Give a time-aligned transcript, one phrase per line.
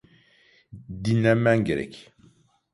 [1.03, 2.11] Dinlenmen gerek.